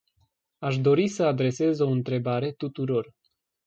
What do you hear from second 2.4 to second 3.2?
tuturor.